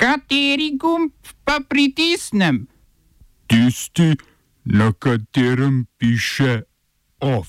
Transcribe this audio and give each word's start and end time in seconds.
Kateri 0.00 0.78
gumb 0.80 1.12
pa 1.44 1.58
pritisnem? 1.60 2.64
Tisti, 3.46 4.16
na 4.64 4.92
katerem 4.96 5.84
piše 5.98 6.62
OF. 7.20 7.48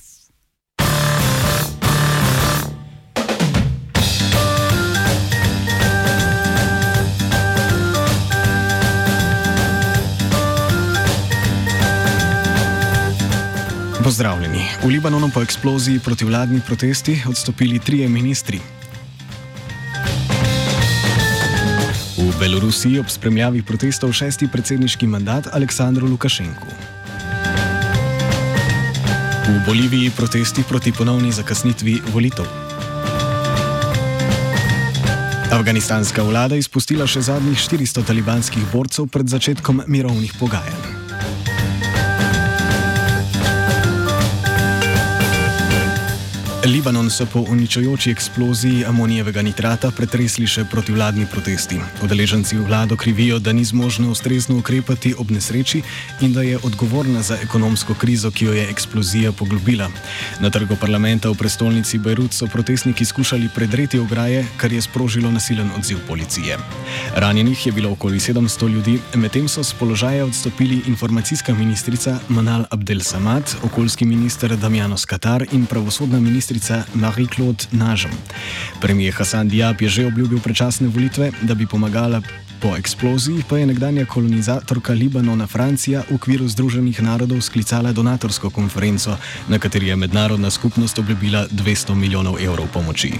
Pozdravljeni. 14.03 14.59
V 14.83 14.87
Libanonu 14.87 15.31
po 15.33 15.41
eksploziji 15.41 15.99
protivladni 15.99 16.59
protesti 16.67 17.21
odstopili 17.29 17.79
trije 17.79 18.09
ministri. 18.09 18.59
Belorusiji 22.41 22.97
ob 22.99 23.05
spremljavi 23.05 23.59
protestov 23.61 24.15
šesti 24.17 24.47
predsedniški 24.49 25.05
mandat 25.07 25.45
Aleksandru 25.53 26.07
Lukašenku. 26.09 26.67
V 29.45 29.59
Boliviji 29.65 30.09
protesti 30.17 30.63
proti 30.69 30.89
ponovni 30.91 31.29
zakasnitvi 31.31 31.99
volitev. 32.13 32.47
Afganistanska 35.51 36.25
vlada 36.25 36.57
izpustila 36.57 37.05
še 37.05 37.21
zadnjih 37.29 37.61
400 37.61 38.07
talibanskih 38.09 38.65
borcev 38.73 39.11
pred 39.13 39.29
začetkom 39.29 39.83
mirovnih 39.85 40.33
pogajanj. 40.39 41.00
Libanon 46.71 47.09
so 47.09 47.25
po 47.25 47.39
uničujoči 47.39 48.11
eksploziji 48.11 48.85
amonijevega 48.85 49.41
nitrata 49.41 49.89
pretresli 49.91 50.45
še 50.47 50.63
protivladni 50.71 51.25
protesti. 51.31 51.75
Udeleženci 52.03 52.55
vlado 52.63 52.95
krivijo, 52.95 53.39
da 53.39 53.51
ni 53.51 53.65
zmožna 53.67 54.07
ustrezno 54.07 54.55
ukrepati 54.57 55.11
ob 55.19 55.31
nesreči 55.35 55.81
in 56.21 56.33
da 56.33 56.45
je 56.47 56.59
odgovorna 56.63 57.21
za 57.21 57.35
ekonomsko 57.43 57.93
krizo, 57.93 58.31
ki 58.31 58.45
jo 58.45 58.53
je 58.53 58.63
eksplozija 58.71 59.31
poglobila. 59.31 59.89
Na 60.39 60.49
trgu 60.49 60.77
parlamenta 60.79 61.29
v 61.29 61.35
prestolnici 61.41 61.99
Beirut 61.99 62.33
so 62.33 62.47
protestniki 62.47 63.05
skušali 63.05 63.49
predreti 63.55 63.99
ograje, 63.99 64.45
kar 64.57 64.71
je 64.71 64.81
sprožilo 64.81 65.31
nasilen 65.31 65.71
odziv 65.75 65.99
policije. 66.07 66.57
Ranjenih 67.15 67.65
je 67.67 67.71
bilo 67.71 67.91
okoli 67.91 68.19
700 68.19 68.69
ljudi, 68.69 68.99
medtem 69.15 69.49
so 69.49 69.63
z 69.63 69.73
položaja 69.73 70.23
odstopili 70.25 70.81
informacijska 70.87 71.53
ministrica 71.53 72.19
Manal 72.29 72.63
Abdel 72.69 73.03
Samad, 73.03 73.55
okoljski 73.63 74.05
minister 74.05 74.55
Damjanos 74.55 75.05
Katar 75.05 75.45
in 75.51 75.65
pravosodna 75.65 76.19
ministrica 76.19 76.60
ministrica 76.61 76.85
Marie-Claude 76.93 77.65
Nažem. 77.71 78.11
Premijer 78.79 79.13
Hasan 79.13 79.49
Diab 79.49 79.81
je 79.81 79.89
že 79.89 80.05
obljubil 80.05 80.39
prečasne 80.39 80.87
volitve, 80.87 81.31
da 81.41 81.55
bi 81.55 81.65
pomagala 81.65 82.21
Po 82.61 82.75
eksploziji 82.77 83.43
pa 83.49 83.57
je 83.57 83.65
nekdanja 83.65 84.05
kolonizatorka 84.05 84.93
Libanona 84.93 85.47
Francija 85.47 86.03
v 86.09 86.15
okviru 86.15 86.45
Združenih 86.47 87.01
narodov 87.01 87.41
sklicala 87.41 87.89
donatorsko 87.91 88.49
konferenco, 88.53 89.17
na 89.49 89.57
kateri 89.59 89.87
je 89.87 89.95
mednarodna 89.95 90.49
skupnost 90.49 90.99
obljubila 90.99 91.47
200 91.49 91.95
milijonov 91.95 92.37
evrov 92.37 92.67
pomoči. 92.73 93.13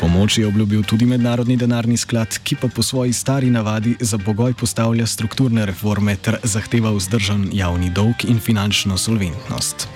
Pomoč 0.00 0.38
je 0.38 0.46
obljubil 0.46 0.82
tudi 0.82 1.06
mednarodni 1.06 1.56
denarni 1.56 1.96
sklad, 1.96 2.38
ki 2.42 2.56
pa 2.56 2.68
po 2.68 2.82
svoji 2.82 3.12
stari 3.12 3.50
navadi 3.50 3.94
za 4.00 4.18
bogoj 4.18 4.54
postavlja 4.54 5.06
strukturne 5.06 5.66
reforme 5.66 6.16
ter 6.16 6.36
zahteva 6.42 6.90
vzdržen 6.90 7.50
javni 7.52 7.90
dolg 7.90 8.24
in 8.24 8.40
finančno 8.40 8.98
solventnost. 8.98 9.88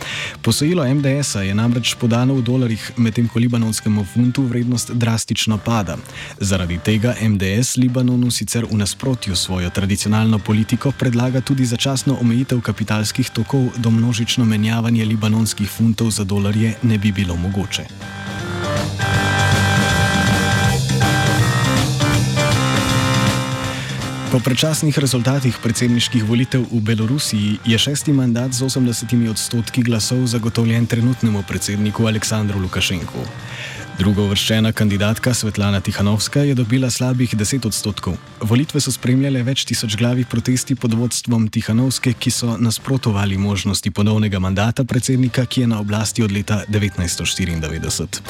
Posojilo 0.42 0.86
MDS-a 0.94 1.42
je 1.42 1.54
namreč 1.54 1.94
podano 1.94 2.34
v 2.34 2.42
dolarjih, 2.42 2.92
medtem 2.96 3.28
ko 3.28 3.38
libanonskemu 3.38 4.04
funtu 4.14 4.42
vrednost 4.42 4.90
drastično 4.94 5.58
pada. 5.58 5.96
Zaradi 6.40 6.78
tega 6.78 7.16
MDS 7.20 7.76
Libanonu 7.76 8.30
sicer 8.30 8.64
v 8.64 8.75
nasprotju 8.76 9.36
s 9.36 9.44
svojo 9.44 9.70
tradicionalno 9.70 10.38
politiko 10.38 10.92
predlaga 10.92 11.40
tudi 11.40 11.66
začasno 11.66 12.18
omejitev 12.20 12.60
kapitalskih 12.60 13.30
tokov, 13.30 13.68
do 13.76 13.90
množično 13.90 14.44
menjavanje 14.44 15.04
libanonskih 15.04 15.68
funtov 15.68 16.10
za 16.10 16.24
dolarje 16.24 16.76
ne 16.82 16.98
bi 16.98 17.12
bilo 17.12 17.36
mogoče. 17.36 17.86
Po 24.36 24.40
prečasnih 24.44 24.98
rezultatih 24.98 25.54
predsedniških 25.62 26.24
volitev 26.28 26.66
v 26.68 26.80
Belorusiji 26.84 27.58
je 27.64 27.78
šesti 27.78 28.12
mandat 28.12 28.52
z 28.52 28.66
80 28.66 29.30
odstotki 29.30 29.82
glasov 29.82 30.26
zagotovljen 30.26 30.86
trenutnemu 30.86 31.42
predsedniku 31.48 32.06
Aleksandru 32.06 32.58
Lukašenku. 32.60 33.22
Drugo 33.96 34.26
vrščena 34.28 34.74
kandidatka 34.76 35.32
Svetlana 35.34 35.78
Tihanovska 35.80 36.42
je 36.44 36.54
dobila 36.54 36.90
slabih 36.92 37.32
10 37.32 37.64
odstotkov. 37.66 38.18
Volitve 38.44 38.80
so 38.84 38.92
spremljale 38.92 39.40
več 39.40 39.64
tisoč 39.64 39.96
glavi 39.96 40.26
protesti 40.28 40.76
pod 40.76 40.92
vodstvom 40.92 41.46
Tihanovske, 41.48 42.12
ki 42.12 42.30
so 42.30 42.58
nasprotovali 42.60 43.40
možnosti 43.40 43.90
ponovnega 43.90 44.36
mandata 44.36 44.84
predsednika, 44.84 45.46
ki 45.48 45.64
je 45.64 45.72
na 45.72 45.80
oblasti 45.80 46.22
od 46.22 46.36
leta 46.36 46.60
1994. 46.68 48.20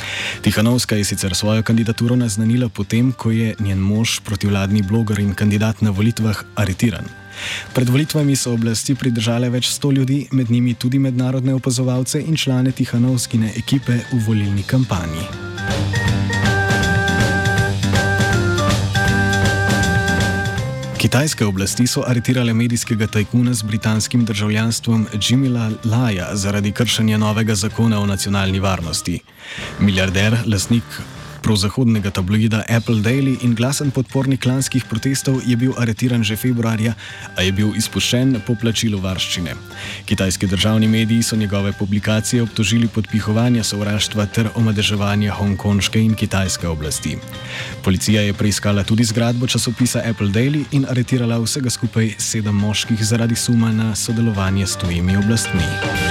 Tihanovska 0.47 1.03
je 1.03 1.11
sicer 1.11 1.35
svojo 1.35 1.67
kandidaturo 1.67 2.15
naznanila 2.15 2.71
potem, 2.71 3.11
ko 3.11 3.35
je 3.35 3.57
njen 3.59 3.83
mož, 3.83 4.21
protivladni 4.23 4.87
bloger 4.87 5.19
in 5.19 5.35
kandidat 5.35 5.83
na 5.83 5.91
volitvah, 5.91 6.45
aretiran. 6.55 7.26
Pred 7.75 7.89
volitvami 7.89 8.37
so 8.37 8.53
oblasti 8.53 8.95
pridržale 8.95 9.51
več 9.51 9.71
sto 9.71 9.91
ljudi, 9.91 10.27
med 10.33 10.51
njimi 10.51 10.75
tudi 10.75 10.99
mednarodne 10.99 11.55
opazovalce 11.55 12.21
in 12.21 12.37
člane 12.37 12.73
Tihanovskine 12.73 13.53
ekipe 13.57 14.01
v 14.13 14.23
volilni 14.27 14.63
kampanji. 14.63 15.47
Kitajske 21.07 21.45
oblasti 21.47 21.85
so 21.87 22.03
aretirale 22.07 22.55
medijskega 22.55 23.07
tajkuna 23.07 23.55
z 23.55 23.63
britanskim 23.63 24.25
državljanstvom 24.25 25.07
Jimila 25.29 25.71
Laja 25.85 26.31
zaradi 26.37 26.73
kršenja 26.73 27.19
novega 27.19 27.55
zakona 27.55 28.01
o 28.01 28.07
nacionalni 28.07 28.61
varnosti. 28.61 29.21
Milijarder, 29.81 30.37
lasnik 30.47 30.85
prozahodnega 31.47 32.11
tabloida 32.11 32.65
Apple 32.67 32.99
Daily 33.07 33.37
in 33.47 33.55
glasen 33.55 33.93
podpornik 33.95 34.43
klanskih 34.43 34.83
protestov 34.91 35.39
je 35.47 35.55
bil 35.55 35.77
aretiran 35.79 36.25
že 36.27 36.35
februarja, 36.35 36.97
a 37.39 37.45
je 37.47 37.53
bil 37.55 37.71
izpuščen 37.79 38.41
po 38.43 38.57
plačilu 38.59 38.99
varščine. 38.99 39.55
Kitajski 40.11 40.51
državni 40.51 40.89
mediji 40.91 41.23
so 41.23 41.39
njegove 41.39 41.71
publikacije 41.79 42.43
obtožili 42.43 42.91
podpihovanja 42.91 43.63
sovraštva 43.63 44.27
ter 44.27 44.51
omadeževanja 44.59 45.39
hongkonške 45.39 46.03
in 46.03 46.19
kitajske 46.19 46.67
oblasti. 46.69 47.15
Policija 47.87 48.27
je 48.27 48.35
preiskala 48.35 48.83
tudi 48.83 49.07
zgradbo 49.07 49.47
časopisa 49.47 50.03
Apple 50.03 50.35
Daily 50.35 50.65
in 50.73 50.91
aretirala 50.91 51.39
vsega 51.39 51.71
skupaj 51.71 52.17
sedem 52.19 52.59
moških 52.59 52.99
zaradi 52.99 53.39
suma 53.39 53.71
na 53.73 53.95
sodelovanje 53.95 54.67
s 54.67 54.83
tujimi 54.83 55.17
oblastmi. 55.17 56.06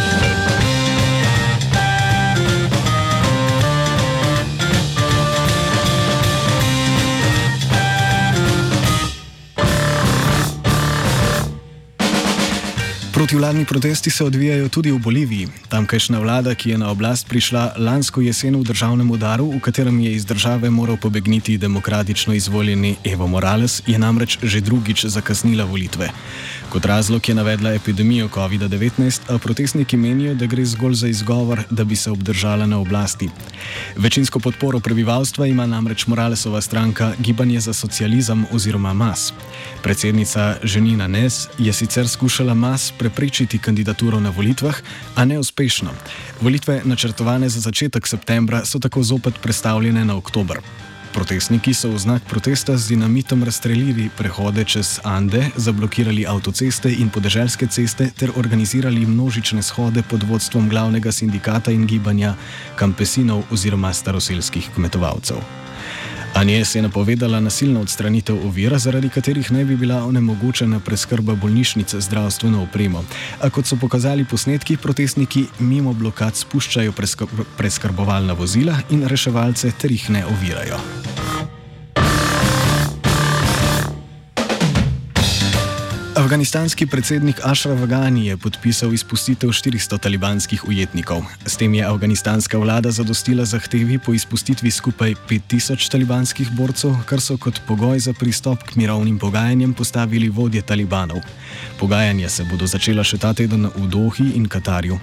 Protivladni 13.26 13.66
protesti 13.66 14.10
se 14.10 14.24
odvijajo 14.24 14.70
tudi 14.70 14.92
v 14.92 15.00
Boliviji. 15.00 15.48
Tamkajšnja 15.70 16.20
vlada, 16.20 16.52
ki 16.56 16.70
je 16.70 16.78
na 16.78 16.92
oblast 16.94 17.26
prišla 17.28 17.74
lansko 17.78 18.22
jesen 18.22 18.54
v 18.54 18.62
državnem 18.64 19.10
udaru, 19.12 19.48
v 19.50 19.60
katerem 19.66 19.98
je 20.00 20.12
iz 20.14 20.26
države 20.26 20.70
moral 20.70 20.98
pobegniti 20.98 21.58
demokratično 21.58 22.34
izvoljeni 22.34 22.96
Evo 23.04 23.28
Morales, 23.28 23.82
je 23.88 23.98
namreč 23.98 24.38
že 24.44 24.62
drugič 24.62 25.06
zakasnila 25.06 25.66
volitve. 25.66 26.12
Kot 26.70 26.86
razlog 26.86 27.30
je 27.30 27.36
navedla 27.36 27.74
epidemijo 27.74 28.28
COVID-19, 28.30 29.22
a 29.34 29.38
protestniki 29.38 29.98
menijo, 29.98 30.36
da 30.36 30.46
gre 30.46 30.66
zgolj 30.66 30.94
za 30.94 31.08
izgovor, 31.08 31.64
da 31.70 31.84
bi 31.84 31.96
se 31.96 32.12
obdržala 32.12 32.66
na 32.66 32.78
oblasti. 32.78 33.30
Večinsko 33.98 34.40
podporo 34.40 34.80
prebivalstva 34.80 35.48
ima 35.48 35.66
namreč 35.66 36.08
Moralesova 36.08 36.62
stranka 36.62 37.14
Gibanje 37.20 37.60
za 37.60 37.74
socializem 37.74 38.46
oziroma 38.52 38.94
MAS. 38.94 39.34
Predsednica 39.84 40.58
Ženina 40.64 41.08
Nes 41.08 41.48
je 41.58 41.74
sicer 41.74 42.08
skušala 42.08 42.54
MAS 42.54 42.92
prepričati, 42.92 43.15
preprečiti 43.16 43.60
kandidaturo 43.60 44.20
na 44.20 44.30
volitvah, 44.30 44.76
a 45.16 45.26
neuspešno. 45.26 45.90
Volitve, 46.42 46.82
načrtovane 46.84 47.50
za 47.50 47.60
začetek 47.64 48.08
septembra, 48.08 48.66
so 48.66 48.80
tako 48.80 49.04
zopet 49.04 49.40
prestavljene 49.42 50.06
na 50.06 50.18
oktober. 50.20 50.60
Protestniki 51.16 51.72
so 51.74 51.96
v 51.96 51.98
znak 51.98 52.28
protesta 52.28 52.76
z 52.78 52.92
dinamitom 52.92 53.44
razstrelili 53.44 54.10
prehode 54.18 54.68
čez 54.68 55.00
Ande, 55.04 55.48
zablokirali 55.56 56.28
avtoceste 56.28 56.92
in 56.92 57.08
podeželske 57.10 57.72
ceste 57.72 58.12
ter 58.12 58.36
organizirali 58.36 59.08
množične 59.08 59.64
shode 59.64 60.04
pod 60.04 60.28
vodstvom 60.28 60.68
glavnega 60.70 61.12
sindikata 61.12 61.72
in 61.72 61.88
gibanja 61.88 62.36
kampesinov 62.76 63.48
oziroma 63.52 63.94
staroselskih 63.94 64.76
kmetovalcev. 64.76 65.65
Anjes 66.36 66.76
je 66.76 66.82
napovedala 66.82 67.40
nasilno 67.40 67.82
odstranitev 67.82 68.36
ovira, 68.48 68.78
zaradi 68.78 69.10
katerih 69.10 69.52
ne 69.52 69.64
bi 69.66 69.76
bila 69.76 70.04
onemogočena 70.04 70.80
preskrba 70.80 71.36
bolnišnice 71.36 72.02
zdravstveno 72.02 72.64
opremo. 72.64 73.06
A 73.42 73.50
kot 73.50 73.66
so 73.66 73.80
pokazali 73.82 74.26
posnetki, 74.26 74.78
protestniki 74.78 75.46
mimo 75.60 75.94
blokad 75.94 76.36
spuščajo 76.36 76.94
preskrbovalna 77.58 78.34
vozila 78.34 78.76
in 78.90 79.08
reševalce 79.08 79.72
ter 79.80 79.92
jih 79.92 80.10
ne 80.10 80.26
ovirajo. 80.26 81.05
Afganistanski 86.26 86.88
predsednik 86.88 87.40
Ashraf 87.44 87.80
Ghani 87.86 88.28
je 88.28 88.38
podpisal 88.38 88.94
izpustitev 88.94 89.50
400 89.50 90.00
talibanskih 90.02 90.64
ujetnikov. 90.68 91.22
S 91.46 91.58
tem 91.58 91.74
je 91.74 91.86
afganistanska 91.86 92.58
vlada 92.58 92.92
zadostila 92.92 93.46
zahtevi 93.46 94.00
po 94.00 94.14
izpustitvi 94.14 94.72
skupaj 94.72 95.14
5000 95.30 95.92
talibanskih 95.92 96.50
borcev, 96.52 96.96
kar 97.06 97.22
so 97.22 97.38
kot 97.38 97.62
pogoj 97.68 98.00
za 98.00 98.14
pristop 98.14 98.64
k 98.64 98.76
mirovnim 98.76 99.20
pogajanjem 99.20 99.74
postavili 99.74 100.30
vodje 100.30 100.62
talibanov. 100.62 101.22
Pogajanja 101.80 102.30
se 102.30 102.44
bodo 102.50 102.68
začela 102.68 103.04
še 103.04 103.18
ta 103.22 103.34
teden 103.34 103.70
v 103.76 103.86
Dohi 103.88 104.32
in 104.36 104.50
Katarju. 104.50 104.98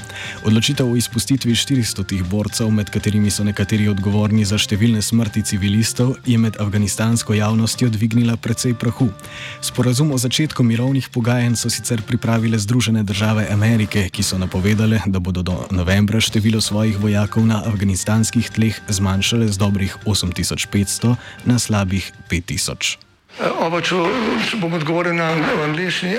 Odločitev 0.44 0.90
o 0.90 0.96
izpustitvi 0.96 1.54
400 1.54 2.22
borcev, 2.26 2.70
med 2.70 2.90
katerimi 2.90 3.30
so 3.30 3.44
nekateri 3.44 3.86
odgovorni 3.88 4.42
za 4.44 4.58
številne 4.58 5.02
smrti 5.02 5.42
civilistov, 5.42 6.16
je 6.26 6.38
med 6.38 6.58
afganistansko 6.58 7.38
javnostjo 7.38 7.92
dvignila 7.94 8.36
precej 8.36 8.74
prahu. 8.74 9.06
Sporazum 9.60 10.10
o 10.10 10.18
začetku 10.18 10.66
mirovnih 10.66 11.11
pogajanj 11.12 11.56
so 11.56 11.70
sicer 11.70 12.02
pripravile 12.02 12.58
Združene 12.58 13.02
države 13.02 13.46
Amerike, 13.50 14.08
ki 14.08 14.22
so 14.22 14.38
napovedale, 14.38 15.00
da 15.06 15.18
bodo 15.18 15.42
do 15.42 15.66
novembra 15.70 16.20
število 16.20 16.60
svojih 16.60 16.98
vojakov 16.98 17.46
na 17.46 17.62
afganistanskih 17.66 18.50
tleh 18.50 18.80
zmanjšale 18.88 19.48
z 19.48 19.58
dobrih 19.58 19.96
8500 20.06 21.16
na 21.44 21.58
slabih 21.58 22.12
5000. 22.30 23.11
Oba, 23.40 23.80
če, 23.80 23.96
če 24.44 24.56
bom 24.60 24.74
odgovoril 24.76 25.14
na 25.16 25.32
angliški. 25.64 26.18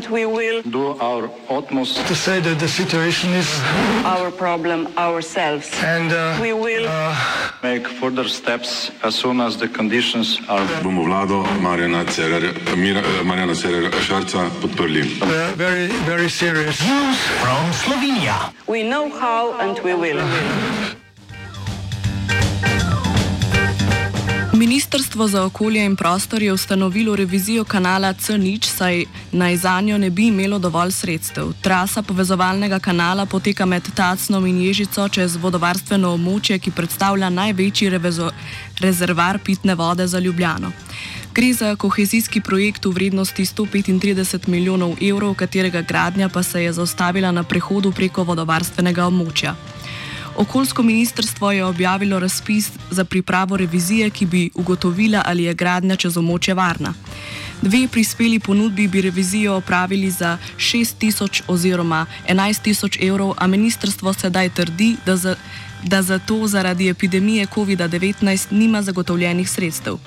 svoj 0.00 1.28
utmost, 1.48 2.00
da 2.00 2.02
bo 2.08 2.14
rekla, 2.26 2.54
da 2.54 2.64
je 2.64 2.68
situacija 2.68 3.32
naš 4.04 4.32
problem, 4.38 4.86
sami. 4.96 5.60
In 5.84 6.08
mi 6.40 6.52
bomo 6.52 6.66
naredili 6.66 6.88
nadaljnje 7.62 7.84
korake, 8.00 8.90
as 9.02 9.14
soon 9.14 9.40
as 9.40 9.56
the 9.56 9.68
conditions 9.68 10.40
are. 10.48 10.64
Bomo 10.82 11.02
vlado 11.04 11.44
Marjana 11.60 12.04
Cererera 13.54 14.00
Šarca 14.00 14.50
podprli. 14.62 15.02
Very, 15.56 15.88
very 16.06 16.28
serious. 16.30 16.80
News 16.80 17.18
from 17.40 17.72
Slovenia. 17.72 18.52
We 18.66 18.82
know 18.82 19.10
how 19.20 19.52
and 19.60 19.78
we 19.84 19.94
will. 19.94 20.20
Ministrstvo 24.54 25.28
za 25.28 25.44
okolje 25.44 25.84
in 25.84 25.96
prostor 25.96 26.42
je 26.42 26.52
ustanovilo 26.52 27.16
revizijo 27.16 27.64
kanala 27.64 28.14
C0, 28.14 28.64
saj 28.64 29.04
naj 29.32 29.56
za 29.56 29.80
njo 29.80 29.98
ne 29.98 30.10
bi 30.10 30.26
imelo 30.26 30.58
dovolj 30.58 30.90
sredstev. 30.90 31.52
Trasa 31.62 32.02
povezovalnega 32.02 32.78
kanala 32.78 33.26
poteka 33.26 33.66
med 33.66 33.82
Tacnom 33.94 34.46
in 34.46 34.60
Ježico 34.62 35.08
čez 35.08 35.36
vodovarstveno 35.36 36.12
območje, 36.14 36.58
ki 36.58 36.70
predstavlja 36.70 37.30
največji 37.30 37.90
revezo, 37.90 38.30
rezervar 38.80 39.38
pitne 39.38 39.74
vode 39.74 40.06
za 40.06 40.18
Ljubljano. 40.18 40.70
Gre 41.34 41.52
za 41.52 41.76
kohezijski 41.76 42.40
projekt 42.40 42.84
v 42.84 42.90
vrednosti 42.90 43.44
135 43.44 44.48
milijonov 44.48 44.94
evrov, 45.02 45.34
katerega 45.34 45.82
gradnja 45.82 46.28
pa 46.28 46.42
se 46.42 46.62
je 46.62 46.72
zaustavila 46.72 47.30
na 47.30 47.42
prehodu 47.42 47.92
preko 47.92 48.22
vodovarstvenega 48.22 49.06
območja. 49.06 49.56
Okoljsko 50.36 50.82
ministrstvo 50.82 51.52
je 51.52 51.64
objavilo 51.64 52.18
razpis 52.18 52.70
za 52.90 53.04
pripravo 53.04 53.56
revizije, 53.56 54.10
ki 54.10 54.26
bi 54.26 54.50
ugotovila, 54.54 55.22
ali 55.26 55.44
je 55.44 55.54
gradnja 55.54 55.96
čez 55.96 56.16
omoče 56.16 56.54
varna. 56.54 56.94
Dve 57.62 57.88
prispeli 57.88 58.38
ponudbi 58.38 58.88
bi 58.88 59.00
revizijo 59.00 59.54
opravili 59.54 60.10
za 60.10 60.38
6 60.56 60.94
tisoč 60.98 61.42
oziroma 61.46 62.06
11 62.28 62.62
tisoč 62.62 62.98
evrov, 63.00 63.34
a 63.36 63.46
ministrstvo 63.46 64.12
sedaj 64.12 64.48
trdi, 64.48 64.96
da 65.06 65.16
za, 65.16 65.36
da 65.82 66.02
za 66.02 66.18
to 66.18 66.46
zaradi 66.46 66.88
epidemije 66.88 67.46
COVID-19 67.46 68.46
nima 68.50 68.82
zagotovljenih 68.82 69.50
sredstev. 69.50 69.98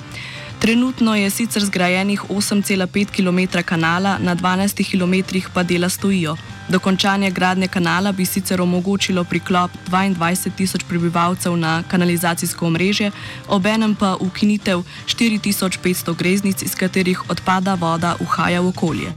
Trenutno 0.60 1.16
je 1.16 1.30
sicer 1.30 1.66
zgrajenih 1.66 2.24
8,5 2.30 3.06
km 3.16 3.60
kanala, 3.66 4.18
na 4.20 4.36
12 4.36 4.92
km 4.92 5.40
pa 5.54 5.64
dela 5.64 5.90
stojijo. 5.90 6.36
Dokončanje 6.70 7.32
gradnje 7.32 7.68
kanala 7.68 8.12
bi 8.12 8.26
sicer 8.26 8.62
omogočilo 8.62 9.24
priklop 9.24 9.72
22 9.88 10.52
tisoč 10.56 10.84
prebivalcev 10.84 11.56
na 11.56 11.84
kanalizacijsko 11.88 12.68
omrežje, 12.68 13.12
obenem 13.48 13.96
pa 13.96 14.16
ukinitev 14.20 14.84
4500 15.06 16.16
greznic, 16.16 16.62
iz 16.62 16.76
katerih 16.76 17.30
odpada 17.30 17.74
voda 17.74 18.16
uhaja 18.20 18.62
v 18.62 18.68
okolje. 18.68 19.14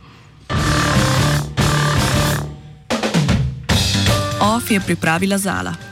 OF 4.40 4.70
je 4.70 4.80
pripravila 4.80 5.38
Zala. 5.38 5.89